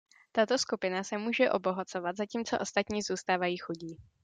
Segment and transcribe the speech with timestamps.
[0.31, 3.97] Tato skupina se může obohacovat, zatímco ostatní zůstávají chudí.